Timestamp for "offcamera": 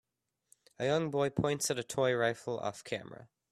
2.59-3.27